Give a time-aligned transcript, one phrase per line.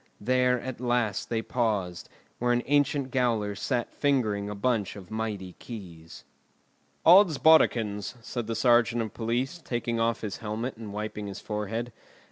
[0.19, 2.09] There at last they paused,
[2.39, 6.23] where an ancient gaoler sat fingering a bunch of mighty keys.
[7.05, 11.93] "Oddsbodikins!" said the sergeant of police, taking off his helmet and wiping his forehead.